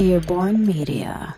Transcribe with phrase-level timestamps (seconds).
[0.00, 1.32] Earborn Media.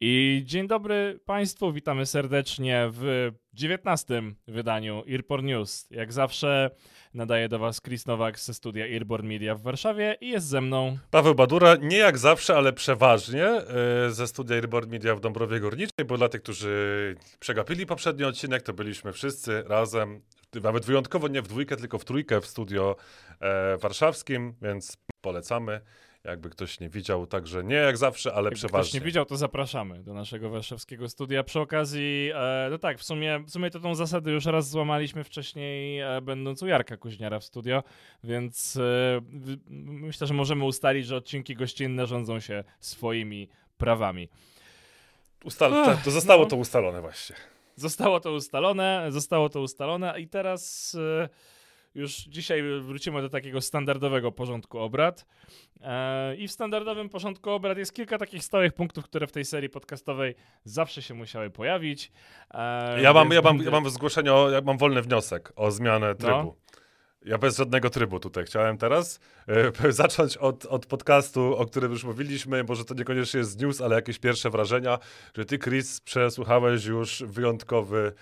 [0.00, 5.86] I dzień dobry Państwu, witamy serdecznie w 19 wydaniu Earport News.
[5.90, 6.70] Jak zawsze
[7.14, 10.98] nadaje do Was Chris Nowak ze studia Earborn Media w Warszawie i jest ze mną
[11.10, 13.64] Paweł Badura, nie jak zawsze, ale przeważnie e,
[14.10, 18.72] ze studia Earborn Media w Dąbrowie Górniczej, bo dla tych, którzy przegapili poprzedni odcinek, to
[18.72, 20.20] byliśmy wszyscy razem,
[20.62, 22.96] nawet wyjątkowo nie w dwójkę, tylko w trójkę w studio
[23.40, 25.80] e, warszawskim, więc polecamy.
[26.24, 28.82] Jakby ktoś nie widział, także nie jak zawsze, ale Jakby przeważnie.
[28.90, 31.42] ktoś nie widział, to zapraszamy do naszego warszawskiego studia.
[31.44, 35.24] Przy okazji, e, no tak, w sumie, w sumie to tą zasadę już raz złamaliśmy
[35.24, 37.82] wcześniej, e, będąc u Jarka Kuźniara w studio,
[38.24, 39.20] więc e,
[39.90, 43.48] myślę, że możemy ustalić, że odcinki gościnne rządzą się swoimi
[43.78, 44.28] prawami.
[45.44, 46.48] Ustal- Ach, tak, to zostało no.
[46.48, 47.36] to ustalone właśnie.
[47.76, 51.28] Zostało to ustalone, zostało to ustalone i teraz e,
[51.94, 55.26] już dzisiaj wrócimy do takiego standardowego porządku obrad.
[55.80, 59.70] E, I w standardowym porządku obrad jest kilka takich stałych punktów, które w tej serii
[59.70, 62.12] podcastowej zawsze się musiały pojawić.
[62.54, 66.14] E, Ja mam, ja mam, ja mam zgłoszenie, o, ja mam wolny wniosek o zmianę
[66.14, 66.34] trybu.
[66.34, 66.54] No.
[67.24, 69.20] Ja bez żadnego trybu tutaj chciałem teraz
[69.82, 72.64] e, zacząć od, od podcastu, o którym już mówiliśmy.
[72.64, 74.98] Może to niekoniecznie jest news, ale jakieś pierwsze wrażenia,
[75.36, 78.12] że ty, Chris, przesłuchałeś już wyjątkowy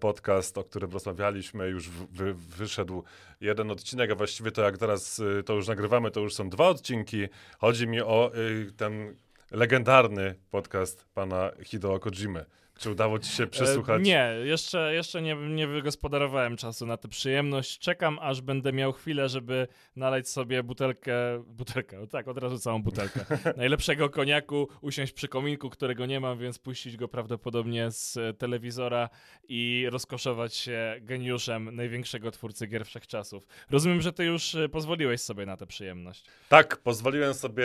[0.00, 1.68] podcast, o którym rozmawialiśmy.
[1.68, 3.04] Już wy, wyszedł
[3.40, 6.68] jeden odcinek, a właściwie to jak teraz e, to już nagrywamy, to już są dwa
[6.68, 7.28] odcinki.
[7.58, 9.16] Chodzi mi o e, ten
[9.50, 12.44] legendarny podcast pana Hideo Kojimy.
[12.82, 14.00] Czy udało ci się przesłuchać?
[14.00, 17.78] E, nie, jeszcze, jeszcze nie, nie wygospodarowałem czasu na tę przyjemność.
[17.78, 21.14] Czekam, aż będę miał chwilę, żeby nalać sobie butelkę,
[21.46, 23.20] butelkę, no tak, od razu całą butelkę,
[23.56, 29.08] najlepszego koniaku, usiąść przy kominku, którego nie mam, więc puścić go prawdopodobnie z telewizora
[29.48, 33.46] i rozkoszować się geniuszem największego twórcy gier wszechczasów.
[33.70, 36.24] Rozumiem, że ty już e, pozwoliłeś sobie na tę przyjemność.
[36.48, 37.64] Tak, pozwoliłem sobie.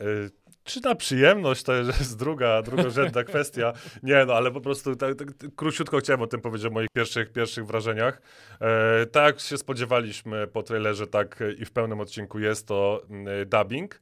[0.00, 3.72] y, czy na przyjemność to jest druga, drugorzędna kwestia.
[4.02, 7.32] Nie, no ale po prostu tak, tak, króciutko chciałem o tym powiedzieć, o moich pierwszych,
[7.32, 8.22] pierwszych wrażeniach.
[8.60, 13.02] E, tak się spodziewaliśmy po trailerze, tak i w pełnym odcinku jest to
[13.42, 14.00] y, dubbing.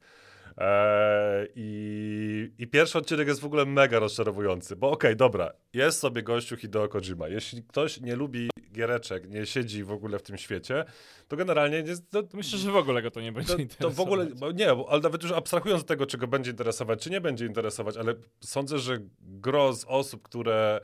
[0.57, 6.23] E, i, I pierwszy odcinek jest w ogóle mega rozczarowujący, bo okej, dobra, jest sobie
[6.23, 7.27] gościu Hideo Kojima.
[7.27, 10.85] Jeśli ktoś nie lubi giereczek, nie siedzi w ogóle w tym świecie,
[11.27, 13.61] to generalnie jest, to, To myślę, że w ogóle go to nie będzie to, to
[13.61, 13.95] interesować.
[13.97, 17.09] w ogóle, nie, bo, ale nawet już abstrahując od tego, czy go będzie interesować, czy
[17.09, 20.79] nie będzie interesować, ale sądzę, że gro z osób, które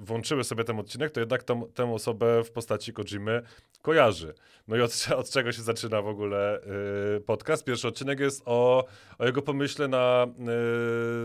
[0.00, 3.42] włączyły sobie ten odcinek, to jednak tą, tę osobę w postaci Kojimy
[3.82, 4.34] kojarzy.
[4.68, 6.60] No i od, od czego się zaczyna w ogóle
[7.16, 7.64] e, podcast?
[7.64, 8.86] Pierwszy odcinek jest o,
[9.18, 10.26] o jego pomyśle na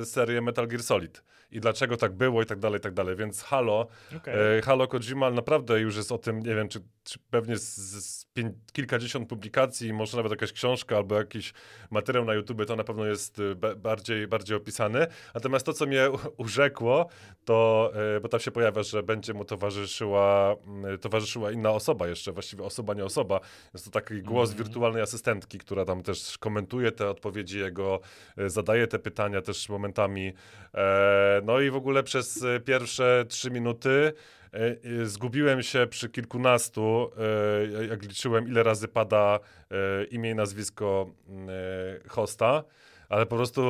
[0.02, 1.24] e, serię Metal Gear Solid.
[1.52, 3.16] I dlaczego tak było i tak dalej, i tak dalej.
[3.16, 3.88] Więc halo.
[4.28, 7.75] E, Halo Kojima naprawdę już jest o tym, nie wiem, czy, czy pewnie z,
[8.06, 8.25] z
[8.74, 11.53] kilkadziesiąt publikacji, może nawet jakaś książka albo jakiś
[11.91, 15.08] materiał na YouTube, to na pewno jest e, ba- bardziej, bardziej opisany.
[15.34, 17.09] Natomiast to, co mnie urzekło,
[17.46, 22.31] to, e, bo tam się pojawia, że będzie mu towarzyszyła, mm, towarzyszyła inna osoba jeszcze,
[22.31, 23.39] właściwie osoba, nie osoba.
[23.73, 24.65] Jest to taki głos Mhm.
[24.67, 27.99] wirtualnej asystentki, która tam też komentuje te odpowiedzi jego,
[28.37, 30.33] e, zadaje te pytania też momentami.
[30.73, 34.13] E, no i w ogóle przez e, pierwsze trzy minuty
[34.53, 34.57] e,
[35.01, 37.11] e, zgubiłem się przy kilkunastu,
[37.81, 39.39] e, jak liczyłem, ile razy pada
[39.71, 42.63] e, imię i nazwisko mm, e, hosta.
[43.13, 43.62] Ale po prostu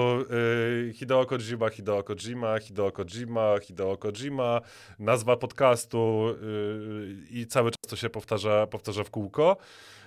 [0.90, 4.62] y, Hideo Kojima, Hideo Kojima, Hideo Kojima, Hideo Kojima,
[5.00, 9.58] nazwa podcastu y, i cały czas to się powtarza, powtarza w kółko.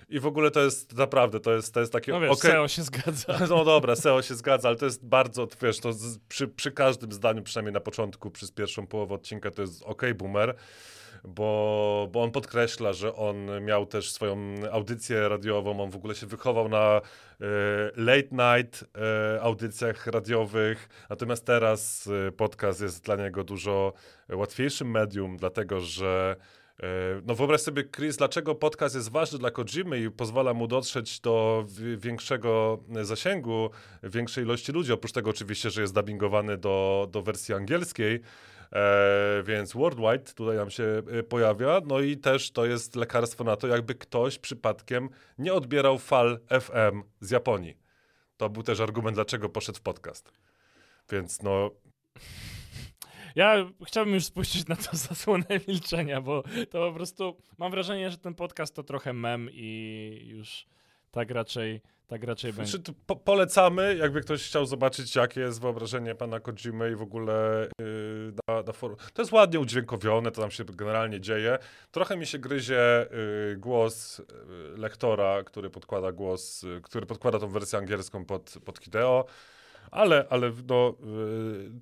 [0.08, 2.12] I w ogóle to jest naprawdę, to jest, to jest takie...
[2.12, 3.38] No wiesz, okej, SEO się zgadza.
[3.50, 7.12] no dobra, SEO się zgadza, ale to jest bardzo, wiesz, to z, przy, przy każdym
[7.12, 10.54] zdaniu, przynajmniej na początku, przez pierwszą połowę odcinka, to jest ok, boomer,
[11.24, 14.36] bo, bo on podkreśla, że on miał też swoją
[14.72, 17.00] audycję radiową, on w ogóle się wychował na e,
[17.96, 18.84] late night
[19.34, 23.92] e, audycjach radiowych, natomiast teraz e, podcast jest dla niego dużo
[24.28, 26.36] łatwiejszym medium, dlatego że
[27.26, 31.64] No wyobraź sobie, Chris, dlaczego podcast jest ważny dla Kojimy i pozwala mu dotrzeć do
[31.68, 33.70] wi- większego zasięgu,
[34.02, 38.20] większej ilości ludzi, oprócz tego oczywiście, że jest dubbingowany do, do wersji angielskiej,
[38.72, 43.56] e, więc worldwide tutaj nam się e, pojawia, no i też to jest lekarstwo na
[43.56, 45.08] to, jakby ktoś przypadkiem
[45.38, 47.76] nie odbierał fal FM z Japonii.
[48.36, 50.32] To był też argument, dlaczego poszedł w podcast.
[51.10, 51.70] Więc no,
[53.36, 58.18] Ja chciałbym już spuścić na to zasłonę milczenia, bo to po prostu mam wrażenie, że
[58.18, 60.66] ten podcast to trochę mem i już
[61.10, 62.70] tak raczej tak raczej będzie.
[62.70, 67.02] Znaczy, to po polecamy, jakby ktoś chciał zobaczyć, jakie jest wyobrażenie pana Kojimy i w
[67.02, 68.96] ogóle yy, na, na forum.
[69.14, 71.58] To jest ładnie udźwiękowione, to tam się generalnie dzieje.
[71.90, 73.06] Trochę mi się gryzie
[73.50, 74.24] yy, głos yy,
[74.76, 79.24] lektora, który podkłada głos, yy, który podkłada tą wersję angielską pod, pod Hideo.
[79.90, 80.94] Ale, ale no,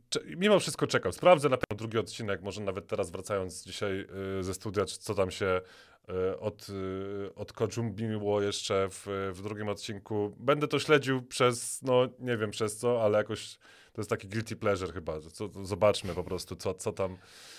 [0.08, 1.12] cze- mimo wszystko czekam.
[1.12, 4.06] Sprawdzę na pewno drugi odcinek, może nawet teraz wracając dzisiaj
[4.36, 5.60] yy, ze studia, co tam się
[6.08, 10.36] yy, od, yy, od Kojumiło jeszcze w, w drugim odcinku.
[10.38, 13.58] Będę to śledził przez, no nie wiem przez co, ale jakoś
[13.94, 15.20] to jest taki guilty pleasure chyba.
[15.20, 17.16] że Co, zobaczmy po prostu, co, co tam,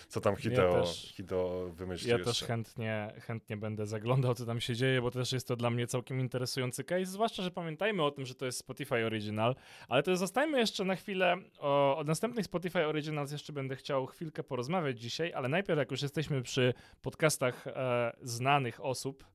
[0.08, 2.32] co tam Hideo, też- Hideo wymyśli Ja jeszcze.
[2.32, 5.88] też chętnie, chętnie będę zaglądał, co tam się dzieje, bo też jest to dla mnie
[5.88, 9.56] całkiem interesujący case, zwłaszcza, że pamiętajmy o tym, że to jest Spotify Original,
[9.88, 14.44] ale to zostańmy jeszcze na chwilę o, o następnych Spotify Originals jeszcze będę chciał chwilkę
[14.44, 19.35] porozmawiać dzisiaj, ale najpierw jak już jesteśmy przy podcastach e, znanych osób,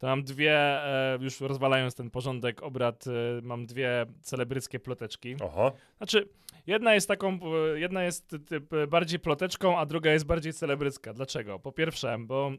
[0.00, 3.10] to mam dwie, e, już rozwalając ten porządek obrad, e,
[3.42, 5.36] mam dwie celebryckie ploteczki.
[5.42, 6.28] Oho, Znaczy,
[6.66, 7.38] jedna jest taką,
[7.74, 11.12] e, jedna jest typ, bardziej ploteczką, a druga jest bardziej celebrycka.
[11.12, 11.58] Dlaczego?
[11.58, 12.52] Po pierwsze, bo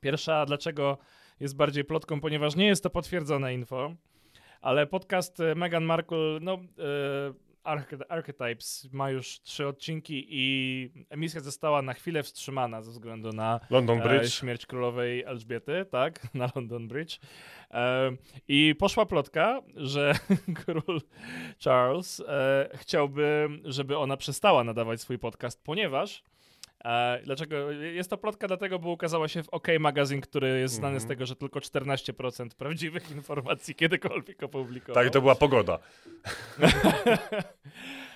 [0.00, 0.98] pierwsza, dlaczego
[1.40, 3.94] jest bardziej plotką, ponieważ nie jest to potwierdzone info,
[4.60, 6.58] ale podcast Meghan Markle, no,
[7.64, 13.60] Arche- Archetypes ma już trzy odcinki i emisja została na chwilę wstrzymana ze względu na
[13.70, 14.32] London e, Bridge.
[14.32, 17.18] śmierć królowej Elżbiety, tak, na London Bridge.
[17.70, 18.10] E,
[18.48, 20.14] I poszła plotka, że
[20.64, 21.00] król
[21.64, 26.22] Charles e, chciałby, żeby ona przestała nadawać swój podcast, ponieważ
[27.24, 27.70] dlaczego?
[27.70, 31.08] Jest to plotka dlatego, bo ukazała się w OK Magazine, który jest znany z Mhm.
[31.08, 34.94] tego, że tylko 14% prawdziwych informacji kiedykolwiek opublikował.
[34.94, 35.78] Tak, i to była pogoda.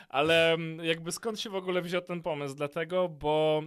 [0.09, 2.55] Ale mm, jakby skąd się w ogóle wziął ten pomysł?
[2.55, 3.63] Dlatego, bo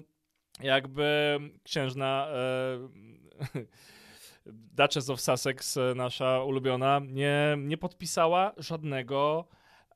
[0.63, 2.27] jakby księżna
[3.55, 3.59] e,
[4.77, 9.45] Duchess of Sussex, e, nasza ulubiona, nie, nie podpisała żadnego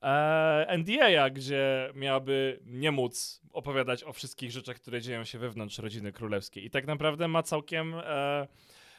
[0.03, 6.11] e, NDA, gdzie miałaby nie móc opowiadać o wszystkich rzeczach, które dzieją się wewnątrz rodziny
[6.11, 6.65] królewskiej.
[6.65, 7.93] I tak naprawdę ma całkiem...
[7.95, 8.47] E,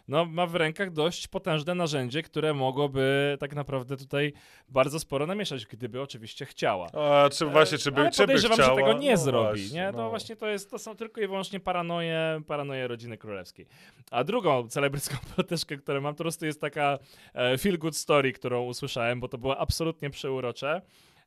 [0.09, 4.33] no, ma w rękach dość potężne narzędzie, które mogłoby tak naprawdę tutaj
[4.69, 6.87] bardzo sporo namieszać, gdyby oczywiście chciała.
[6.93, 8.71] A czy właśnie, czy by, Ale czy by podejrzewam, chciała?
[8.71, 9.93] że tego nie No zrobi, właśnie, nie?
[9.93, 10.11] To no.
[10.11, 13.67] właśnie to jest, to są tylko i wyłącznie paranoje, paranoje rodziny królewskiej.
[14.11, 16.99] A drugą celebrycką ploteczkę, którą mam, to po prostu jest taka
[17.35, 20.83] e, feel good story, którą usłyszałem, bo to było absolutnie przeurocze,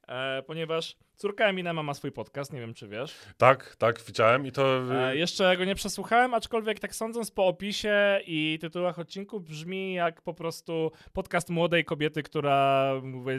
[0.08, 3.16] e, ponieważ córka Eminema ma swój podcast, nie wiem czy wiesz.
[3.38, 4.82] Tak, tak, widziałem i to...
[5.10, 10.22] E, jeszcze go nie przesłuchałem, aczkolwiek tak sądząc po opisie i tytułach odcinków brzmi jak
[10.22, 12.92] po prostu podcast młodej kobiety, która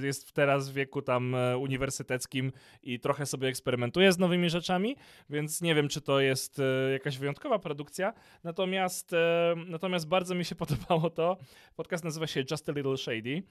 [0.02, 2.52] jest teraz w wieku tam e, uniwersyteckim
[2.82, 4.96] i trochę sobie eksperymentuje z nowymi rzeczami,
[5.30, 8.12] więc nie wiem, czy to jest e, jakaś wyjątkowa produkcja.
[8.44, 11.36] Natomiast, e, natomiast bardzo mi się podobało to.
[11.76, 13.42] Podcast nazywa się Just a Little Shady.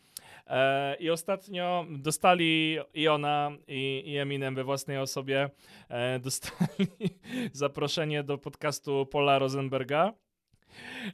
[0.48, 5.50] E, I ostatnio dostali i ona, i, i Eminem we własnej osobie
[5.90, 6.88] e, dostali
[7.54, 10.14] zaproszenie do podcastu Paula Rosenberga.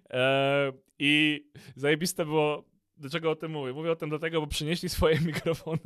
[0.09, 1.45] E, I
[1.75, 2.63] zajebiste było.
[2.97, 3.73] Dlaczego o tym mówię?
[3.73, 5.79] Mówię o tym dlatego, bo przynieśli swoje mikrofony.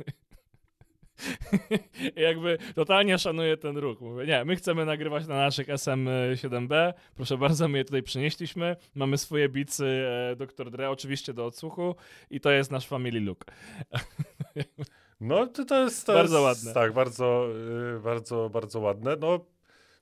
[2.16, 4.00] I jakby totalnie szanuję ten ruch.
[4.00, 6.92] Mówię, nie, my chcemy nagrywać na naszych SM7B.
[7.14, 8.76] Proszę bardzo, my je tutaj przynieśliśmy.
[8.94, 10.70] Mamy swoje bicy e, Dr.
[10.70, 11.96] Dre, oczywiście do odsłuchu
[12.30, 13.44] i to jest nasz family look.
[15.20, 16.06] No to, to jest...
[16.06, 16.74] To Bardzo jest, ładne.
[16.74, 17.48] Tak, bardzo,
[17.92, 19.16] yy, bardzo, bardzo ładne.
[19.20, 19.44] No,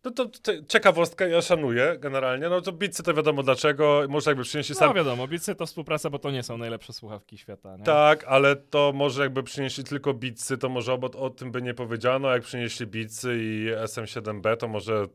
[0.04, 0.26] no to,
[0.68, 2.48] ciekawostka, ja szanuję generalnie.
[2.48, 4.02] No to bicy to wiadomo dlaczego.
[4.08, 4.94] Może jakby przynieśli No sam...
[4.94, 7.76] wiadomo, bicy to współpraca, bo to nie są najlepsze słuchawki świata.
[7.76, 7.84] Nie?
[7.84, 11.74] Tak, ale to może jakby przynieśli tylko bicy, to może o, o tym by nie
[11.74, 12.30] powiedziano.
[12.30, 15.06] Jak przynieśli bicy i SM7B, to może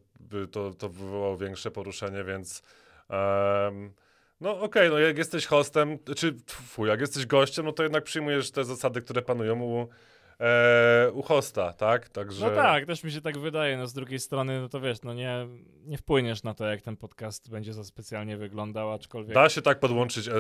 [0.52, 2.64] to, to wywołało większe poruszenie, więc...
[3.10, 3.94] em,
[4.42, 8.52] no okej, no jak jesteś hostem, czy fuj, jak jesteś gościem, no to jednak przyjmujesz
[8.52, 9.88] te zasady, które panują u,
[10.42, 12.10] e, u hosta, tak?
[12.10, 12.50] Także...
[12.50, 13.78] No tak, też mi się tak wydaje.
[13.78, 15.48] No z drugiej strony, no to wiesz, no nie,
[15.86, 19.36] nie wpłyniesz na to, jak ten podcast będzie za specjalnie wyglądał, aczkolwiek...
[19.36, 20.32] Da się tak podłączyć e,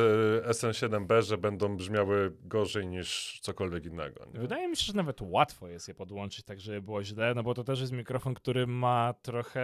[0.47, 4.25] SN7B, że będą brzmiały gorzej niż cokolwiek innego.
[4.33, 4.39] Nie?
[4.39, 7.53] Wydaje mi się, że nawet łatwo jest je podłączyć tak, żeby było źle, no bo
[7.53, 9.61] to też jest mikrofon, który ma trochę,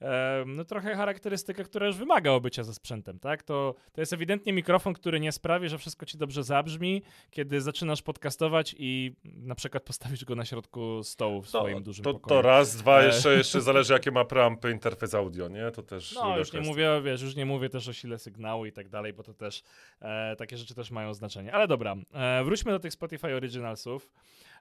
[0.00, 3.42] e, no trochę charakterystykę, która już wymaga obycia ze sprzętem, tak?
[3.42, 8.02] To, to jest ewidentnie mikrofon, który nie sprawi, że wszystko ci dobrze zabrzmi, kiedy zaczynasz
[8.02, 12.42] podcastować i na przykład postawisz go na środku stołu w swoim dużym to, pokoju.
[12.42, 13.06] to raz, dwa, E.
[13.06, 15.70] jeszcze, jeszcze zależy jakie ma preampy interfejs audio, nie?
[15.70, 18.72] To też No, już nie mówię, wiesz, już nie mówię też o sile sygnału i
[18.72, 19.62] tak dalej, bo to też
[20.00, 21.52] e, takie rzeczy też mają znaczenie.
[21.52, 24.10] Ale dobra, e, wróćmy do tych Spotify Originalsów.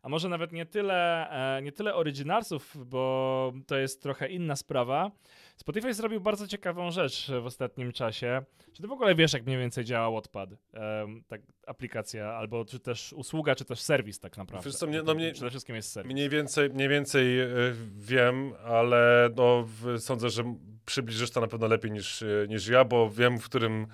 [0.01, 5.11] A może nawet nie tyle, e, nie tyle Originalsów, bo to jest trochę inna sprawa,
[5.55, 8.41] Spotify zrobił bardzo ciekawą rzecz w ostatnim czasie.
[8.73, 10.49] Czy ty w ogóle wiesz, jak mniej więcej działa Wattpad?
[10.49, 14.69] Um, tak, aplikacja, albo czy też usługa, czy też serwis tak naprawdę.
[14.69, 16.13] Wiesz co, mnie, no mnie, Przede wszystkim jest serwis.
[16.13, 19.67] Mniej więcej, mniej więcej y, wiem, ale no,
[19.97, 20.55] sądzę, że
[20.85, 23.87] przybliżysz to na pewno lepiej niż, y, niż ja, bo wiem, w którym,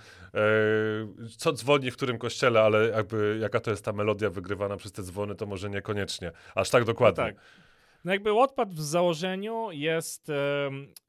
[1.38, 5.04] co dzwoni w którym kościele, ale jakby jaka to jest ta melodia wygrywana przez te
[5.04, 6.32] dzwony, to może niekoniecznie.
[6.56, 7.24] Aż tak dokładnie.
[7.24, 7.42] No tak.
[8.06, 10.32] No jakby Wattpad w założeniu jest,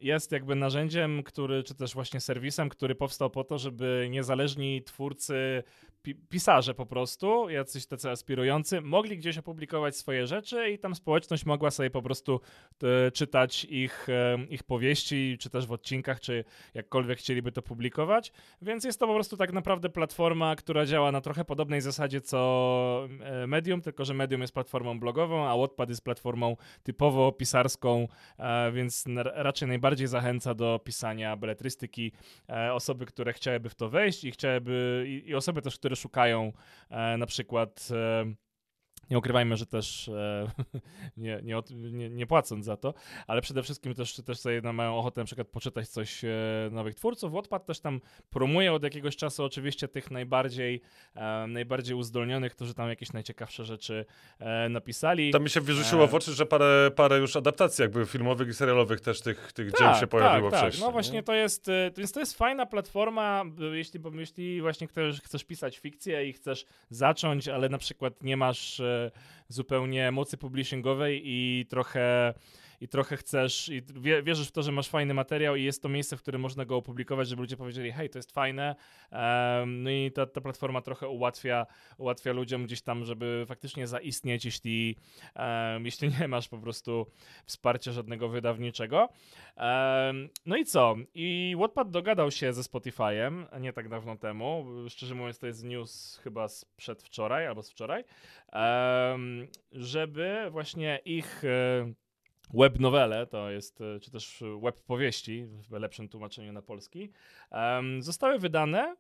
[0.00, 5.62] jest jakby narzędziem, który, czy też właśnie serwisem, który powstał po to, żeby niezależni twórcy
[6.02, 11.46] pi pisarze po prostu, jacyś tacy aspirujący, mogli gdzieś opublikować swoje rzeczy i tam społeczność
[11.46, 12.40] mogła sobie po prostu
[12.82, 18.32] e, czytać ich, e, ich powieści, czy też w odcinkach, czy jakkolwiek chcieliby to publikować.
[18.62, 23.08] Więc jest to po prostu tak naprawdę platforma, która działa na trochę podobnej zasadzie co
[23.20, 28.72] e, Medium, tylko że Medium jest platformą blogową, a Wattpad jest platformą typowo pisarską, e,
[28.72, 29.04] więc
[29.34, 32.12] raczej najbardziej zachęca do pisania beletrystyki
[32.48, 35.96] e, osoby, które chciałyby w to wejść i chciałyby, i, i osoby też, które które
[35.96, 36.52] szukają
[36.90, 38.24] e, na przykład e,
[39.10, 40.50] nie ukrywajmy, że też e,
[41.16, 42.94] nie, nie, nie, nie, płacąc za to,
[43.26, 46.28] ale przede wszystkim też, też sobie mają ochotę na przykład poczytać coś e,
[46.70, 47.32] nowych twórców.
[47.32, 48.00] Wattpad też tam
[48.30, 50.80] promuje od jakiegoś czasu oczywiście tych najbardziej,
[51.14, 54.04] e, najbardziej uzdolnionych, którzy tam jakieś najciekawsze rzeczy
[54.70, 55.30] napisali.
[55.32, 59.00] Tam mi się wyrzuciło w oczy, że parę, parę już adaptacji jakby filmowych i serialowych
[59.00, 60.80] też tych, tych tak, dzieł się pojawiło tak, wcześniej.
[60.80, 65.44] Tak, no właśnie to jest, więc to jest fajna platforma, jeśli, jeśli właśnie chcesz, chcesz
[65.44, 68.80] pisać fikcję i chcesz zacząć, ale na przykład nie masz
[69.48, 72.34] zupełnie mocy publishingowej i trochę
[72.80, 73.82] i trochę chcesz, i
[74.22, 76.76] wierzysz w to, że masz fajny materiał i jest to miejsce, w którym można go
[76.76, 78.76] opublikować, żeby ludzie powiedzieli, hej, to jest fajne.
[79.12, 81.66] Um, no i ta, ta platforma trochę ułatwia,
[81.98, 84.96] ułatwia ludziom gdzieś tam, żeby faktycznie zaistnieć, jeśli,
[85.36, 87.06] um, jeśli nie masz po prostu
[87.44, 89.08] wsparcia żadnego wydawniczego.
[89.56, 90.96] Um, no i co?
[91.14, 94.66] I Wattpad dogadał się ze Spotify'em nie tak dawno temu.
[94.88, 98.04] Szczerze mówiąc, to jest news chyba z przedwczoraj albo z wczoraj,
[99.72, 101.92] żeby właśnie ich e,
[102.54, 107.10] web nowele, to jest, e, czy też web powieści w lepszym tłumaczeniu na polski,
[107.50, 108.96] um, zostały wydane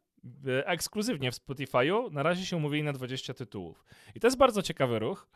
[0.46, 2.12] e, ekskluzywnie w Spotify'u.
[2.12, 3.84] Na razie się umówili na 20 tytułów.
[4.14, 5.28] I to jest bardzo ciekawy ruch.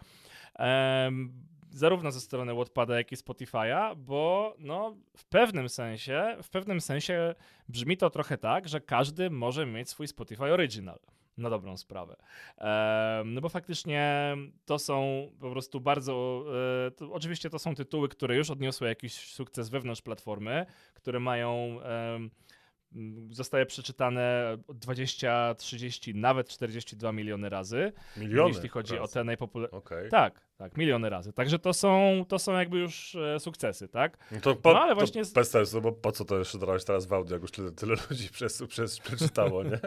[0.58, 1.32] Um,
[1.70, 7.34] zarówno ze strony Wattpada, jak i Spotify'a, bo no, w pewnym sensie, w pewnym sensie
[7.68, 10.98] brzmi to trochę tak, że każdy może mieć swój Spotify Original
[11.36, 12.16] na dobrą sprawę.
[13.24, 16.44] No bo faktycznie to są po prostu bardzo.
[16.86, 21.80] E, to, oczywiście to są tytuły, które już odniosły jakiś sukces wewnątrz platformy, które mają.
[23.30, 27.92] Zostaje przeczytane 20, 30, nawet 42 miliony razy.
[28.16, 28.48] Miliony?
[28.54, 29.02] Jeśli chodzi razy.
[29.02, 29.86] o te najpopularniejsze.
[29.86, 30.08] Okay.
[30.08, 31.32] Tak, tak, miliony razy.
[31.32, 34.18] Także to są, to są jakby już e, sukcesy, tak?
[34.32, 35.22] No, to po, no ale właśnie.
[35.34, 37.94] Bez sensu, bo po co to jeszcze dałeś teraz w audio, jak już tyle, tyle
[38.10, 39.80] ludzi przez, przez, przeczytało, nie?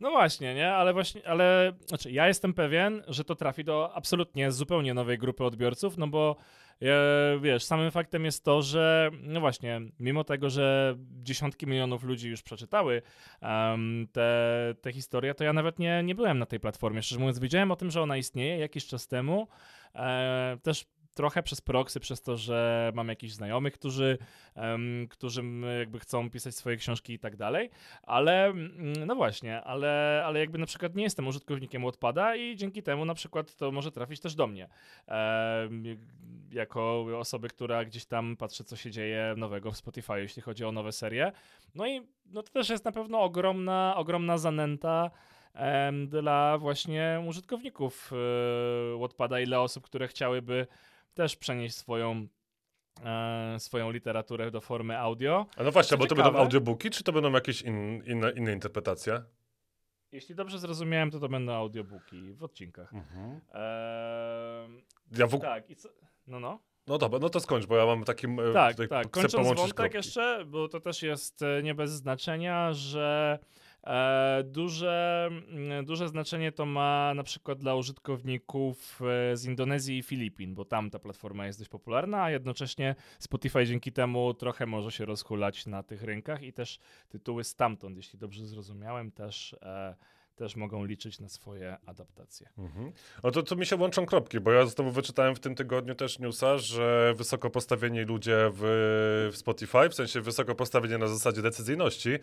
[0.00, 0.72] No właśnie, nie?
[0.72, 5.44] Ale właśnie, ale znaczy ja jestem pewien, że to trafi do absolutnie zupełnie nowej grupy
[5.44, 6.36] odbiorców, no bo
[6.82, 12.28] e, wiesz, samym faktem jest to, że no właśnie, mimo tego, że dziesiątki milionów ludzi
[12.28, 13.02] już przeczytały
[13.42, 17.02] um, te, te historie, to ja nawet nie, nie byłem na tej platformie.
[17.02, 19.48] Szczerze mówiąc, wiedziałem o tym, że ona istnieje jakiś czas temu.
[19.94, 20.86] E, też
[21.18, 24.18] trochę przez proxy, przez to, że mam jakichś znajomych, którzy,
[24.56, 25.42] um, którzy
[25.78, 27.70] jakby chcą pisać swoje książki i tak dalej,
[28.02, 28.52] ale
[29.06, 33.14] no właśnie, ale, ale jakby na przykład nie jestem użytkownikiem Wattpada i dzięki temu na
[33.14, 34.68] przykład to może trafić też do mnie.
[35.08, 35.82] Um,
[36.52, 40.72] jako osoby, która gdzieś tam patrzy, co się dzieje nowego w Spotify, jeśli chodzi o
[40.72, 41.32] nowe serie.
[41.74, 45.10] No i no to też jest na pewno ogromna, ogromna zanęta
[46.06, 48.12] dla właśnie użytkowników
[49.00, 50.66] Wattpada i dla osób, które chciałyby
[51.14, 52.26] też przenieść swoją
[53.04, 55.46] e, swoją literaturę do formy audio.
[55.56, 59.22] A no właśnie, bo to będą audiobooki, czy to będą jakieś in, inne, inne interpretacje?
[60.12, 62.94] Jeśli dobrze zrozumiałem, to to będą audiobooki w odcinkach.
[62.94, 63.40] Mhm.
[65.18, 65.40] ja w...
[65.40, 65.88] Tak, i co...
[66.26, 66.58] no no.
[66.86, 68.26] No dobra, no to skończ, bo ja mam taki...
[68.54, 69.10] Tak, tak.
[69.10, 69.96] Kończąc wątek kropki.
[69.96, 73.67] jeszcze, bo to też jest e, nie bez znaczenia, że E,
[74.44, 79.00] duże, mm, duże znaczenie to ma na przykład dla użytkowników
[79.32, 83.66] e, z Indonezji i Filipin, bo tam ta platforma jest dość popularna, a jednocześnie Spotify
[83.66, 86.78] dzięki temu trochę może się rozhulać na tych rynkach i też
[87.08, 89.94] tytuły stamtąd, jeśli dobrze zrozumiałem, też, e,
[90.38, 92.48] też mogą liczyć na swoje adaptacje.
[92.58, 92.92] Mhm.
[93.22, 96.58] No to mi się łączą kropki, bo ja znowu wyczytałem w tym tygodniu też newsa,
[96.58, 98.60] że wysoko postawieni ludzie w,
[99.32, 102.18] w Spotify, w sensie wysoko postawieni na zasadzie decyzyjności, e,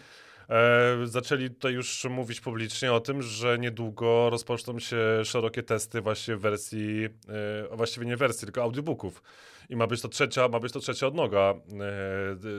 [1.03, 7.05] zaczęli tutaj już mówić publicznie o tym, że niedługo rozpoczną się szerokie testy właśnie wersji,
[7.71, 9.23] e, właściwie nie wersji, tylko audiobooków.
[9.69, 11.53] I ma być to trzecia, ma być to trzecia odnoga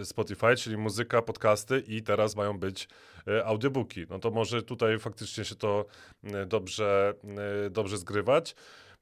[0.01, 2.89] e, Spotify, czyli muzyka, podcasty i teraz mają być
[3.29, 4.07] e, audiobooki.
[4.11, 5.87] No to może tutaj faktycznie się to
[6.25, 7.15] e, dobrze,
[7.67, 8.55] e, dobrze zgrywać.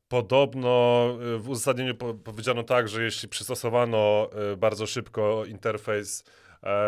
[0.09, 6.44] Podobno e, w uzasadnieniu po, powiedziano tak, że jeśli przystosowano e, bardzo szybko interfejs e,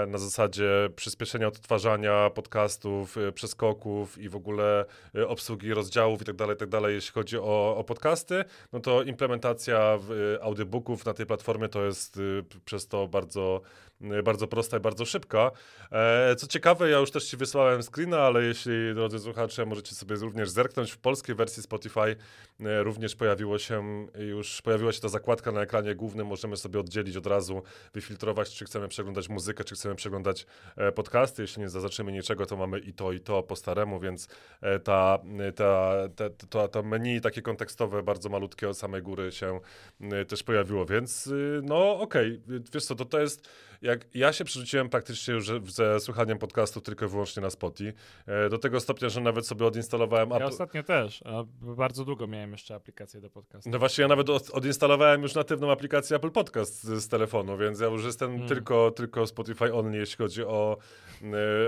[0.07, 6.93] na zasadzie przyspieszenia odtwarzania podcastów, e, przeskoków i w ogóle e, obsługi rozdziałów itd., itd.,
[6.93, 9.99] jeśli chodzi o, o podcasty, no to implementacja
[10.37, 12.21] e, audiobooków na tej platformie to jest e,
[12.65, 13.61] przez to bardzo,
[13.96, 15.51] e, bardzo prosta i bardzo szybka.
[15.93, 20.17] E, Co ciekawe, ja już też Ci wysłałem screena, ale jeśli, drodzy słuchacze, możecie sobie
[20.17, 22.17] również zerknąć, w polskiej wersji Spotify
[22.61, 27.17] e, również pojawiło się, już pojawiła się ta zakładka na ekranie głównym, możemy sobie oddzielić
[27.17, 27.63] od razu,
[27.95, 31.43] wyfiltrować, czy chcemy przeglądać muzykę, czy chcemy przeglądać e, podcasty.
[31.43, 34.29] Jeśli nie zaznaczymy niczego, to mamy i to, i to po staremu, więc
[34.61, 35.19] e, ta,
[35.55, 39.61] ta, ta, ta, ta menu takie kontekstowe, bardzo malutkie od samej góry się
[40.01, 41.31] e, też pojawiło, więc
[41.63, 42.41] no okej,
[42.73, 43.49] wiesz co, to to jest,
[43.87, 47.93] jak ja się przerzuciłem praktycznie już ze słuchaniem podcastu tylko i wyłącznie na Spotify,
[48.27, 52.53] e, do tego stopnia, że nawet sobie odinstalowałem Ja ostatnio też, a bardzo długo miałem
[52.53, 53.71] jeszcze aplikację do podcastu.
[53.71, 57.81] No właśnie, ja nawet od, odinstalowałem już natywną aplikację Apple Podcast z, z telefonu, więc
[57.81, 58.49] ja już jestem Mm.
[58.49, 60.77] tylko, tylko Spotify only, jeśli chodzi o,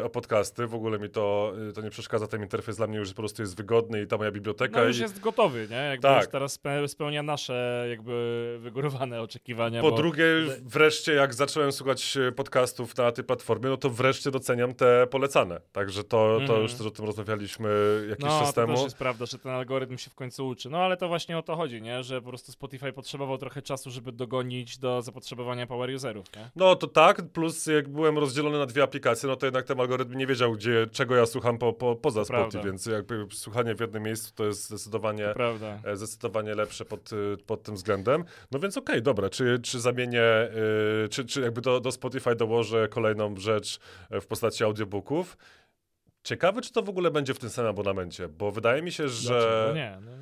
[0.04, 0.66] o podcasty.
[0.66, 3.42] W ogóle mi to, y, to nie przeszkadza, ten interfejs dla mnie już po prostu
[3.42, 4.80] jest wygodny i ta moja biblioteka.
[4.80, 5.76] No już i jest gotowy, nie?
[5.76, 6.22] Jakby Tak.
[6.22, 9.80] już teraz spe- spełnia nasze jakby wygórowane oczekiwania.
[9.82, 9.96] po bo...
[9.96, 10.24] drugie,
[10.62, 15.60] wreszcie jak zacząłem słuchać y, podcastów na tej platformie, no to wreszcie doceniam te polecane.
[15.72, 16.62] Także to, to Mhm.
[16.62, 17.68] już też o tym rozmawialiśmy
[18.10, 18.74] jakiś No, czas to temu.
[18.74, 20.70] też jest prawda, że ten algorytm się w końcu uczy.
[20.70, 22.02] No ale to właśnie o to chodzi, nie?
[22.02, 26.50] Że po prostu Spotify potrzebował trochę czasu, żeby dogonić do zapotrzebowania power userów, nie?
[26.56, 30.18] No to tak, plus jak byłem rozdzielony na dwie aplikacje, no to jednak ten algorytm
[30.18, 34.02] nie wiedział, gdzie, czego ja słucham po, po, poza Spotify, więc jakby słuchanie w jednym
[34.02, 35.34] miejscu to jest zdecydowanie,
[35.84, 38.24] e, zdecydowanie lepsze pod, y, pod tym względem.
[38.50, 40.22] No więc okej, dobra, czy, czy zamienię,
[41.04, 43.78] y, czy, czy jakby do, do Spotify dołożę kolejną rzecz
[44.10, 45.36] e, w postaci audiobooków.
[46.22, 49.72] Ciekawe, czy to w ogóle będzie w tym samym abonamencie, bo wydaje mi się, że
[49.74, 49.98] nie?
[50.00, 50.12] No,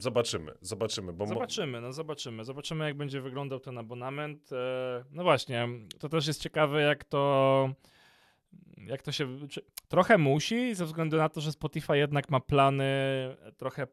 [0.00, 1.12] zobaczymy, zobaczymy.
[1.12, 2.44] Bo zobaczymy, no zobaczymy.
[2.44, 4.52] Zobaczymy, jak będzie wyglądał ten abonament.
[4.52, 7.70] E, no właśnie, to też jest ciekawe, jak to
[8.76, 9.38] jak to się...
[9.88, 12.84] Trochę musi, ze względu na to, że Spotify jednak ma plany
[13.56, 13.86] trochę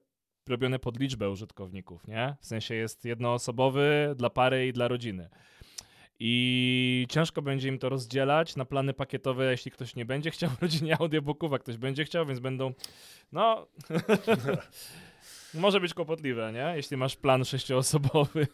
[0.50, 2.36] robione pod liczbę użytkowników, nie?
[2.42, 5.30] W sensie jest jednoosobowy dla pary i dla rodziny.
[6.20, 10.98] I ciężko będzie im to rozdzielać na plany pakietowe, jeśli ktoś nie będzie chciał rodzinie
[11.00, 12.74] audiobooków, a ktoś będzie chciał, więc będą.
[13.32, 13.68] No.
[15.54, 16.74] Może być kłopotliwe, nie?
[16.76, 18.48] Jeśli masz plan sześcioosobowy.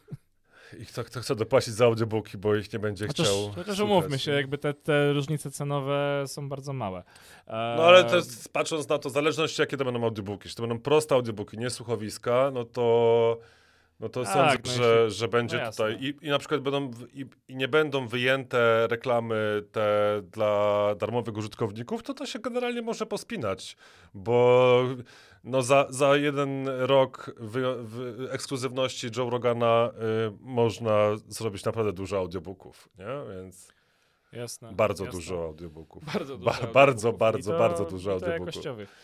[0.80, 3.52] I kto, kto chce dopłacić za audiobooki, bo ich nie będzie Chociaż, chciał.
[3.56, 7.00] chociaż umówmy się, jakby te, te różnice cenowe są bardzo małe.
[7.48, 10.62] E, No ale też patrząc na to, w zależności jakie to będą audiobooki, czy to
[10.64, 13.38] będą proste audiobooki, nie słuchowiska, no to,
[14.00, 16.92] no to Tak, sądzę, no że, że będzie no tutaj i, i na przykład będą
[17.14, 23.06] i, i nie będą wyjęte reklamy te dla darmowych użytkowników, to to się generalnie może
[23.06, 23.78] pospinać,
[24.14, 24.84] bo
[25.46, 29.92] no za, za jeden rok wy, wy, ekskluzywności Joe Rogana
[30.28, 33.36] y, można zrobić naprawdę dużo audiobooków, nie?
[33.36, 33.74] Więc
[34.32, 35.20] Jasne, bardzo jasne.
[35.20, 36.04] dużo audiobooków.
[36.14, 36.68] Bardzo Ba- dużo.
[36.74, 37.20] bardzo, audiobooków.
[37.20, 38.46] bardzo, I to, bardzo dużo audiobooków.
[38.48, 38.96] jakościowych.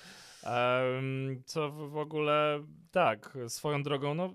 [0.43, 4.33] Em, co w, ogóle, tak, swoją drogą, no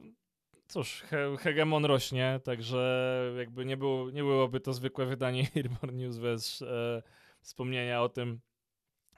[0.69, 6.19] cóż, he, hegemon rośnie, także jakby nie, było, nie byłoby to zwykłe wydanie Earborn News
[6.19, 7.03] bez e,
[7.41, 8.41] wspomnienia o tym,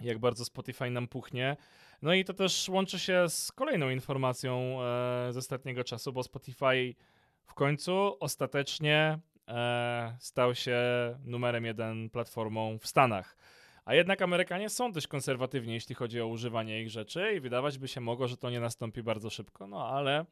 [0.00, 1.56] jak bardzo Spotify nam puchnie.
[2.02, 6.94] No i to też łączy się z kolejną informacją e, z ostatniego czasu, bo Spotify
[7.44, 10.78] w końcu ostatecznie e, stał się
[11.24, 13.36] numerem jeden platformą w Stanach.
[13.84, 17.88] A jednak Amerykanie są dość konserwatywni, jeśli chodzi o używanie ich rzeczy i wydawać by
[17.88, 20.24] się mogło, że to nie nastąpi bardzo szybko, no ale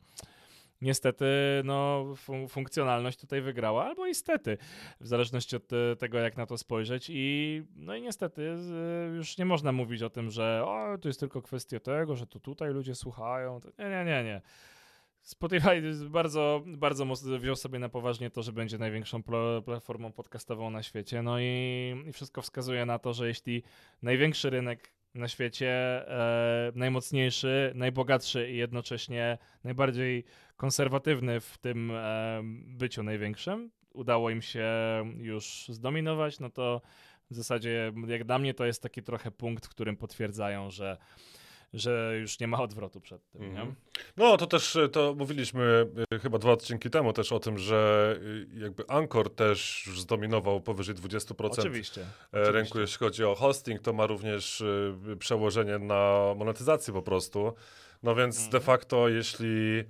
[0.80, 1.26] niestety
[1.64, 4.58] no, fun- funkcjonalność tutaj wygrała, albo niestety,
[5.00, 9.38] w zależności od e, tego, jak na to spojrzeć i no i niestety z- już
[9.38, 12.72] nie można mówić o tym, że o, to jest tylko kwestia tego, że to tutaj
[12.72, 14.40] ludzie słuchają, nie, nie, nie, nie.
[15.22, 20.70] Spotify bardzo, bardzo mocno wziął sobie na poważnie to, że będzie największą pl- platformą podcastową
[20.70, 21.22] na świecie.
[21.22, 23.62] No i, i wszystko wskazuje na to, że jeśli
[24.02, 25.68] największy rynek na świecie,
[26.08, 30.24] e, najmocniejszy, najbogatszy i jednocześnie najbardziej
[30.56, 34.68] konserwatywny w tym e, byciu największym, udało im się
[35.18, 36.82] już zdominować, no to
[37.30, 40.96] W zasadzie, jak dla mnie, to jest taki trochę punkt, w którym potwierdzają, że
[41.76, 43.42] że już nie ma odwrotu przed tym.
[43.42, 43.74] Mm.
[44.16, 48.60] No to też to mówiliśmy y, chyba dwa odcinki temu też o tym, że y,
[48.60, 52.00] jakby Anchor też już zdominował powyżej 20% oczywiście,
[52.32, 52.80] rynku, oczywiście.
[52.80, 57.54] jeśli chodzi o hosting, to ma również y, przełożenie na monetyzację po prostu.
[58.02, 58.50] No więc mm.
[58.50, 59.84] de facto jeśli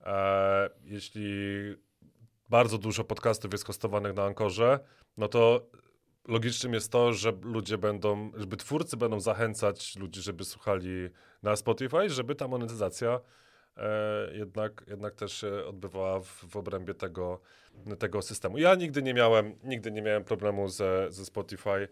[0.00, 1.24] e, jeśli
[2.48, 4.80] bardzo dużo podcastów jest hostowanych na Ankorze,
[5.16, 5.66] no to
[6.30, 11.08] logicznym jest to, że ludzie będą, żeby twórcy będą zachęcać ludzi, żeby słuchali
[11.42, 13.20] na Spotify, żeby ta monetyzacja
[13.76, 17.40] e, jednak, jednak też się odbywała w, w obrębie tego,
[17.98, 18.58] tego systemu.
[18.58, 21.88] Ja nigdy nie miałem, nigdy nie miałem problemu ze, ze Spotify.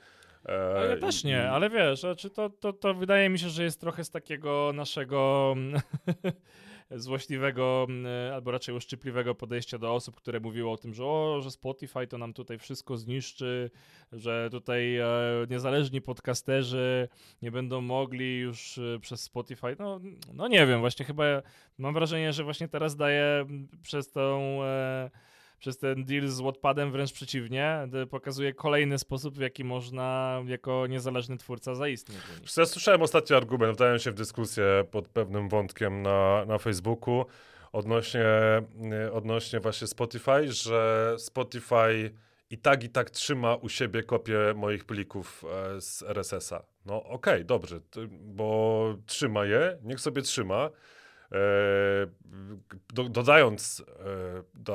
[0.47, 3.81] E, ja też nie, ale wiesz, czy to, to, to wydaje mi się, że jest
[3.81, 5.55] trochę z takiego naszego
[6.91, 11.51] złośliwego, mm, albo raczej uszczypliwego podejścia do osób, które mówiły o tym, że o, że
[11.51, 13.71] Spotify to nam tutaj wszystko zniszczy,
[14.13, 15.07] że tutaj e,
[15.51, 17.09] niezależni podcasterzy
[17.43, 19.77] nie będą mogli już e, przez Spotify.
[19.79, 20.01] No,
[20.35, 21.25] no nie wiem, właśnie chyba
[21.79, 23.47] mam wrażenie, że właśnie teraz daje
[23.83, 24.59] przez tą.
[25.59, 31.37] Przez ten deal z Wattpadem wręcz przeciwnie, pokazuje kolejny sposób, w jaki można jako niezależny
[31.37, 32.19] twórca zaistnieć.
[32.57, 37.25] Ja słyszałem ostatni argument, wdałem się w dyskusję pod pewnym wątkiem na, na Facebooku
[37.73, 38.27] odnośnie,
[39.13, 42.13] odnośnie właśnie Spotify, że Spotify
[42.51, 45.45] i tak i tak trzyma u siebie kopię moich plików
[45.77, 46.63] e, z RSS-a.
[46.87, 50.71] No okej, okay, dobrze, bo trzyma je, niech sobie trzyma.
[51.33, 51.39] E,
[52.95, 53.85] do, dodając e,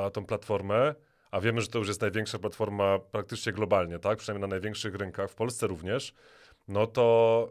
[0.02, 0.94] na tą platformę,
[1.30, 4.18] a wiemy, że to już jest największa platforma praktycznie globalnie, tak?
[4.18, 6.14] Przynajmniej na największych rynkach, w Polsce również,
[6.68, 7.48] no to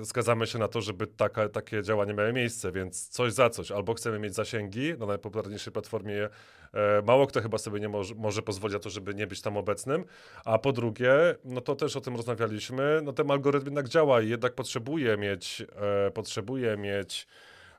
[0.00, 3.70] e, zgadzamy się na to, żeby taka, takie działania miały miejsce, więc coś za coś.
[3.70, 6.28] Albo chcemy mieć zasięgi na najpopularniejszej platformie.
[6.74, 9.56] E, mało kto chyba sobie nie może, może pozwolić na to, żeby nie być tam
[9.56, 10.04] obecnym.
[10.44, 11.12] A po drugie,
[11.44, 15.62] no to też o tym rozmawialiśmy, no ten algorytm jednak działa i jednak potrzebuje mieć,
[16.06, 17.26] e, potrzebuje mieć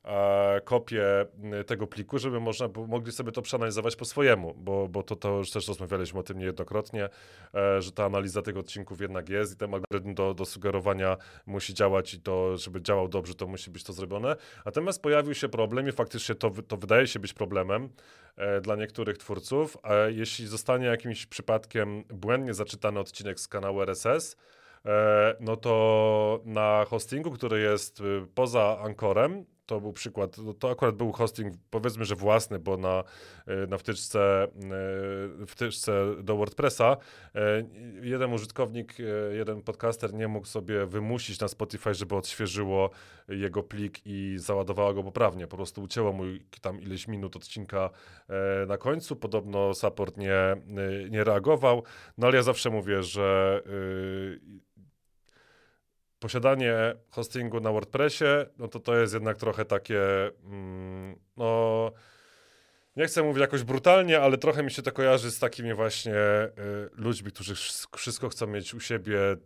[0.06, 1.06] e, kopię
[1.68, 5.52] tego pliku, żeby można mogli sobie to przeanalizować po swojemu, bo, bo to, to już
[5.52, 7.10] też rozmawialiśmy o tym niejednokrotnie,
[7.54, 11.74] e, że ta analiza tych odcinków jednak jest i ten algorytm do, do sugerowania musi
[11.74, 14.36] działać i to, żeby działał dobrze, to musi być to zrobione.
[14.66, 17.90] Natomiast pojawił się problem i faktycznie to, to wydaje się być problemem
[18.36, 24.38] e, dla niektórych twórców, a jeśli zostanie jakimś przypadkiem błędnie zaczytany odcinek z kanału RSS,
[24.86, 30.70] e, no to na hostingu, który jest y, poza Ankorem, to był przykład, no to
[30.70, 33.04] akurat był hosting powiedzmy, że własny, bo na,
[33.48, 36.98] e, na wtyczce, e, wtyczce do WordPressa
[37.36, 37.64] e,
[38.02, 38.96] jeden użytkownik,
[39.32, 42.90] jeden podcaster nie mógł sobie wymusić na Spotify, żeby odświeżyło
[43.28, 45.48] jego plik i załadowało go poprawnie.
[45.48, 46.24] Po prostu ucięło mu
[46.62, 47.90] tam ileś minut odcinka
[48.68, 49.16] na końcu.
[49.16, 50.56] Podobno support nie,
[51.10, 51.84] nie reagował.
[52.18, 53.62] No ale ja zawsze mówię, że
[56.24, 56.76] posiadanie
[57.10, 58.26] hostingu na WordPressie,
[58.58, 60.02] no to to jest jednak trochę takie,
[60.46, 61.92] mm, no
[62.96, 66.52] nie chcę mówić jakoś brutalnie, ale trochę mi się to kojarzy z takimi właśnie y,
[66.94, 67.56] ludźmi, którzy
[67.98, 69.38] wszystko chcą mieć u siebie y,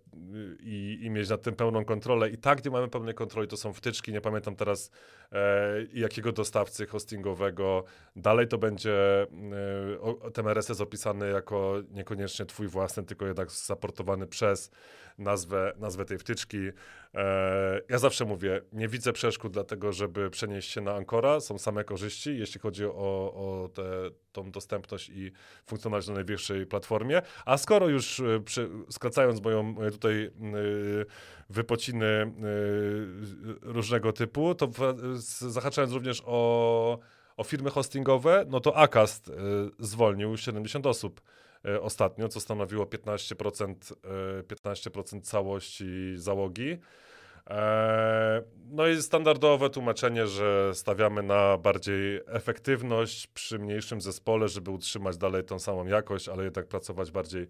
[0.59, 2.29] i, i, mieć nad tym pełną kontrolę.
[2.29, 4.91] I tak nie mamy pełnej kontroli, to są wtyczki, nie pamiętam teraz
[5.31, 7.83] e, jakiego dostawcy hostingowego.
[8.15, 9.23] Dalej to będzie
[10.27, 14.71] y, ten RSS opisany jako niekoniecznie twój własny, tylko jednak zaportowany przez
[15.17, 16.57] nazwę, nazwę tej wtyczki.
[17.15, 21.39] E, ja zawsze mówię, nie widzę przeszkód dla tego, żeby przenieść się na Ancora.
[21.39, 23.83] Są same korzyści, jeśli chodzi o, o tę
[24.31, 25.31] tą dostępność i
[25.65, 27.21] funkcjonalność na najwyższej platformie.
[27.45, 30.31] A skoro już e, przy, skracając moją, tutaj y,
[31.49, 32.31] wypociny y,
[33.61, 34.69] różnego typu, to
[35.39, 36.99] zahaczając również o,
[37.37, 39.31] o firmy hostingowe, no to Acast
[39.79, 41.21] zwolnił 70 osób
[41.65, 43.75] E, ostatnio, co stanowiło 15%,
[44.47, 46.77] 15% e, całości załogi.
[47.49, 55.17] E, no i standardowe tłumaczenie, że stawiamy na bardziej efektywność przy mniejszym zespole, żeby utrzymać
[55.17, 57.47] dalej tą samą jakość, ale jednak pracować bardziej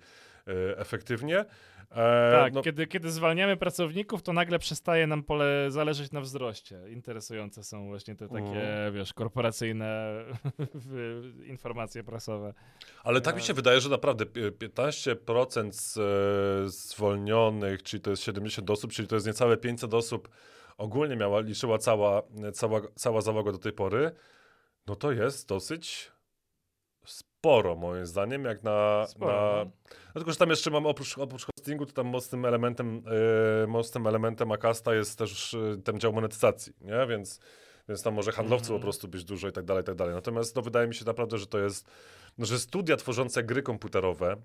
[0.77, 1.45] efektywnie.
[1.91, 2.61] E, tak, no...
[2.61, 6.81] kiedy, kiedy zwalniamy pracowników, to nagle przestaje nam pole zależeć na wzroście.
[6.89, 8.93] Interesujące są właśnie te takie, mm.
[8.93, 10.23] wiesz, korporacyjne
[11.45, 12.53] informacje prasowe.
[13.03, 18.69] Ale tak mi się wydaje, że naprawdę 15% z, e, zwolnionych, czyli to jest 70
[18.69, 20.29] osób, czyli to jest niecałe 500 osób,
[20.77, 22.21] ogólnie miała, liczyła cała,
[22.53, 24.11] cała, cała załoga do tej pory,
[24.87, 26.11] no to jest dosyć
[27.37, 29.05] sporo, moim zdaniem, jak na.
[29.07, 29.31] Sporo.
[29.33, 29.65] na...
[29.65, 29.71] No.
[30.13, 33.03] Dlatego, że tam jeszcze mam oprócz, oprócz hostingu, to tam mocnym elementem,
[33.61, 37.07] yy, mocnym elementem Akasta jest też yy, ten dział monetyzacji, nie?
[37.07, 37.39] Więc,
[37.89, 38.81] więc tam może handlowców mm -hmm.
[38.81, 40.15] po prostu być dużo i tak dalej, i tak dalej.
[40.15, 41.89] Natomiast no, wydaje mi się naprawdę, że to jest,
[42.37, 44.37] no, że studia tworzące gry komputerowe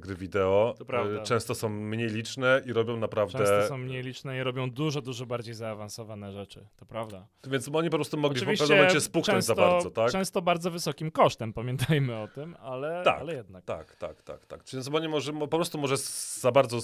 [0.00, 0.74] gry wideo.
[1.20, 3.38] E, Często są mniej liczne i robią naprawdę...
[3.38, 6.66] Często są mniej liczne i robią dużo, dużo bardziej zaawansowane rzeczy.
[6.76, 7.26] To prawda.
[7.46, 10.10] Więc oni po prostu mogli w Oczywiście pewnym momencie spuknąć często, za bardzo, tak?
[10.10, 13.64] Często bardzo wysokim kosztem, pamiętajmy o tym, ale, Tak, ale jednak.
[13.64, 14.64] Tak, tak, tak, tak.
[14.64, 15.96] Czyli oni może, mo- po prostu może
[16.40, 16.78] za bardzo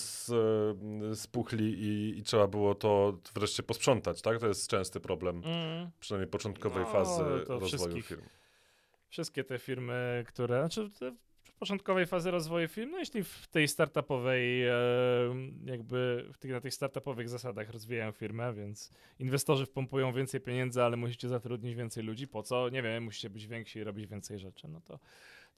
[1.11, 4.39] e, spuchli i, i trzeba było to wreszcie posprzątać, tak?
[4.39, 5.91] To jest częsty problem, Mm.
[6.01, 8.23] przynajmniej początkowej No, fazy rozwoju firm.
[9.09, 10.99] wszystkie te firmy, które, znaczy w
[11.61, 14.63] początkowej fazy rozwoju firm, no jeśli w tej startupowej,
[15.65, 20.97] jakby w tych, na tych startupowych zasadach rozwijają firmę, więc inwestorzy wpompują więcej pieniędzy, ale
[20.97, 22.69] musicie zatrudnić więcej ludzi, po co?
[22.69, 24.99] Nie wiem, musicie być więksi i robić więcej rzeczy, no to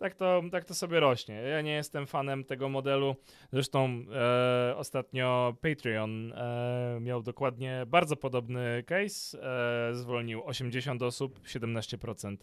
[0.02, 1.34] tak to, tak to sobie rośnie.
[1.34, 3.16] Ja nie jestem fanem tego modelu.
[3.52, 9.42] Zresztą e, ostatnio Patreon e, miał dokładnie bardzo podobny case.
[9.90, 12.36] E, zwolnił 80 osób, 17% e,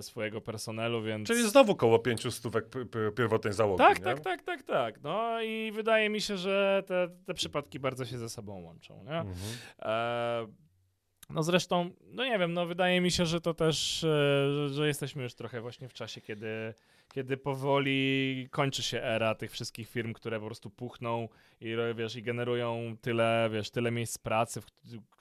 [0.00, 1.28] swojego personelu, więc...
[1.28, 2.64] Czyli znowu koło pięciu stówek
[3.16, 4.04] pierwotnej załogi, Tak, nie?
[4.04, 5.02] tak, tak, tak, tak.
[5.02, 9.18] No i wydaje mi się, że te, te przypadki bardzo się ze sobą łączą, nie?
[9.18, 9.36] Mhm.
[9.78, 10.46] E,
[11.30, 14.06] no zresztą, no nie wiem, no wydaje mi się, że to też, e,
[14.52, 16.74] że, że jesteśmy już trochę właśnie w czasie, kiedy,
[17.12, 21.28] kiedy powoli kończy się era tych wszystkich firm, które po prostu puchną
[21.60, 24.66] i wiesz, i generują tyle, wiesz, tyle miejsc pracy, w,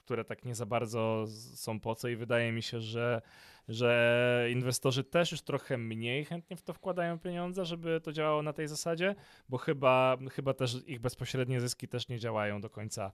[0.09, 3.21] które tak nie za bardzo są po co i wydaje mi się, że,
[3.67, 8.53] że inwestorzy też już trochę mniej chętnie w to wkładają pieniądze, żeby to działało na
[8.53, 9.15] tej zasadzie,
[9.49, 13.11] bo chyba, chyba też ich bezpośrednie zyski też nie działają do końca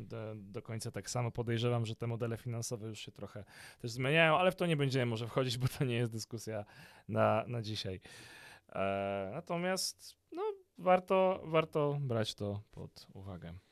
[0.00, 1.30] do, do końca tak samo.
[1.30, 3.44] Podejrzewam, że te modele finansowe już się trochę
[3.78, 6.64] też zmieniają, ale w to nie będziemy może wchodzić, bo to nie jest dyskusja
[7.08, 8.00] na, na dzisiaj.
[8.68, 10.42] E, natomiast no,
[10.78, 13.65] warto, warto brać to pod uwagę.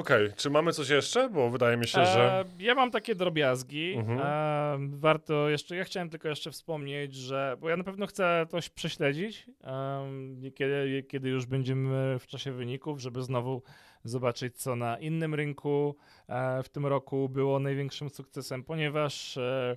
[0.00, 1.28] Okej, czy mamy coś jeszcze?
[1.28, 2.44] Bo wydaje mi się, że...
[2.58, 3.94] E, ja mam takie drobiazgi.
[3.94, 4.18] Mhm.
[4.20, 8.68] E, warto jeszcze, ja chciałem tylko jeszcze wspomnieć, że, bo ja na pewno chcę coś
[8.68, 13.62] prześledzić, em, kiedy, kiedy już będziemy w czasie wyników, żeby znowu
[14.04, 15.96] zobaczyć, co na innym rynku
[16.28, 19.76] e, w tym roku było największym sukcesem, ponieważ e,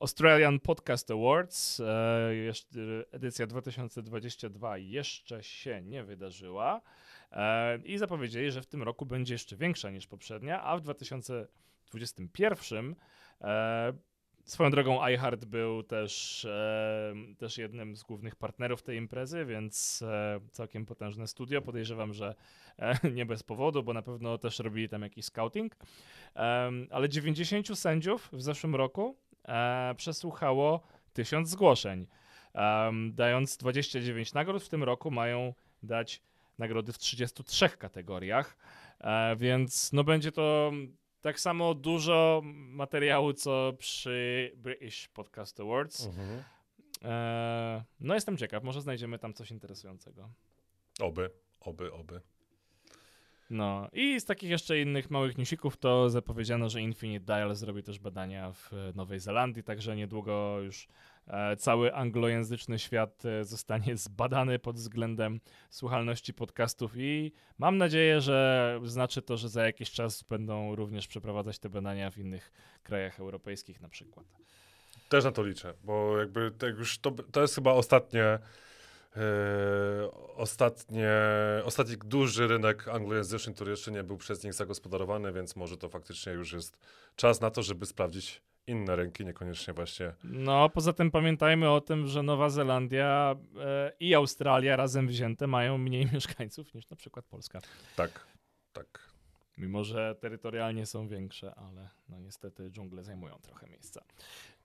[0.00, 2.30] Australian Podcast Awards, e,
[3.12, 6.80] edycja 2022 jeszcze się nie wydarzyła.
[7.32, 12.96] E, I zapowiedzieli, że w tym roku będzie jeszcze większa niż poprzednia, a w 2021
[13.40, 13.92] e,
[14.50, 20.40] swoją drogą iHeart był też, e, też jednym z głównych partnerów tej imprezy, więc e,
[20.52, 21.62] całkiem potężne studio.
[21.62, 22.34] Podejrzewam, że
[22.78, 25.76] e, nie bez powodu, bo na pewno też robili tam jakiś scouting.
[26.34, 29.16] Em, ale 90 sędziów w zeszłym roku
[29.48, 30.80] e, przesłuchało
[31.12, 32.06] 1000 zgłoszeń,
[33.10, 34.62] dając 29 nagród.
[34.62, 36.22] W tym roku mają dać
[36.58, 38.56] nagrody w 33 kategoriach,
[39.00, 40.72] e, więc no będzie to
[41.20, 46.06] tak samo dużo materiału, co przy British Podcast Awards.
[46.06, 46.42] Mhm.
[47.04, 50.28] E, no jestem ciekaw, może znajdziemy tam coś interesującego.
[51.00, 52.20] Oby, oby, oby.
[53.50, 57.98] No i z takich jeszcze innych małych newsików to zapowiedziano, że Infinite Dial zrobi też
[57.98, 60.88] badania w Nowej Zelandii, także niedługo już
[61.58, 69.22] cały anglojęzyczny świat e, zostanie zbadany pod względem słuchalności podcastów i mam nadzieję, że znaczy
[69.22, 73.88] to, że za jakiś czas będą również przeprowadzać te badania w innych krajach europejskich na
[73.88, 74.26] przykład.
[75.08, 78.40] Też na to liczę, bo jakby tak już to, to jest chyba ostatnie, e,
[80.36, 81.10] ostatnie,
[81.64, 86.32] ostatni duży rynek anglojęzyczny, który jeszcze nie był przez nich zagospodarowany, więc może to faktycznie
[86.32, 86.78] już jest
[87.16, 90.12] czas na to, żeby sprawdzić inne rynki, niekoniecznie właśnie.
[90.24, 95.78] No, poza tym pamiętajmy o tym, że Nowa Zelandia e, i Australia razem wzięte mają
[95.78, 97.60] mniej mieszkańców niż na przykład Polska.
[97.96, 98.26] Tak,
[98.72, 99.08] tak.
[99.58, 104.00] Mimo, że terytorialnie są większe, ale no niestety dżungle zajmują trochę miejsca.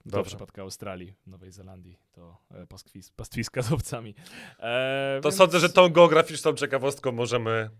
[0.06, 0.28] W Dobrze.
[0.28, 4.14] przypadku Australii, Nowej Zelandii to e, pastwis, pastwiska z owcami.
[4.58, 7.70] E, To więc- sądzę, że tą geograficzną ciekawostką możemy,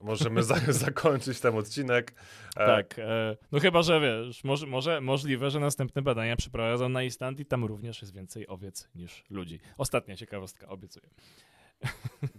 [0.00, 0.54] możemy za,
[0.86, 2.12] zakończyć ten odcinek.
[2.56, 7.02] E, Tak, e, no chyba, że wiesz, może, może, możliwe, że następne badania przeprowadzą na
[7.02, 9.60] Islandii, tam również jest więcej owiec niż ludzi.
[9.78, 11.06] Ostatnia ciekawostka, obiecuję.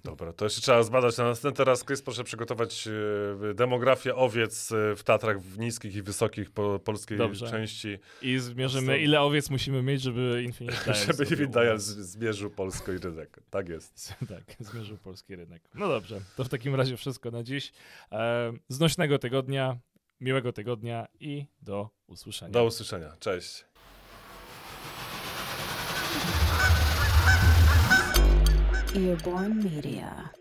[0.03, 1.57] Dobra, to jeszcze trzeba zbadać na następny.
[1.57, 6.79] Teraz, Chris, proszę przygotować e, demografię owiec e, w Tatrach w niskich i wysokich po,
[6.79, 7.49] polskiej Dobrze.
[7.49, 12.95] części, I zmierzymy, ile owiec musimy mieć, żeby Infinite Dial żeby u Dial zmierzył Polskę
[12.95, 13.39] i rynek.
[13.49, 14.13] Tak jest.
[14.29, 15.63] Tak, zmierzył polski rynek.
[15.75, 17.71] No dobrze, to w takim razie wszystko na dziś.
[18.11, 19.77] E, znośnego tygodnia,
[20.21, 22.51] miłego tygodnia i do usłyszenia.
[22.51, 23.15] Do usłyszenia.
[23.19, 23.65] Cześć.
[28.93, 30.31] Earborn Media.